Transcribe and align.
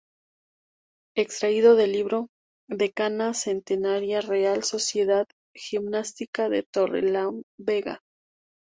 Extraído 1.15 1.75
del 1.75 1.91
Libro 1.91 2.29
"Decana 2.67 3.35
Centenaria 3.35 4.19
Real 4.21 4.63
Sociedad 4.63 5.27
Gimnástica 5.53 6.49
de 6.49 6.63
Torrelavega". 6.63 8.01